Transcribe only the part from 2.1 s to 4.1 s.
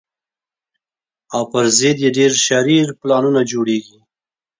ډېر شرير پلانونه جوړېږي